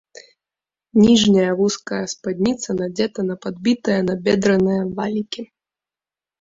[1.03, 5.51] Ніжняя вузкая спадніца надзета на падбітыя набедраныя валікі.